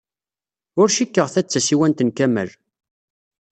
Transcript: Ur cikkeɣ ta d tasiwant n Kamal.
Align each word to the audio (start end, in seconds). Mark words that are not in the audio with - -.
Ur 0.79 0.87
cikkeɣ 0.95 1.27
ta 1.33 1.41
d 1.43 1.47
tasiwant 1.47 2.03
n 2.03 2.09
Kamal. 2.17 2.49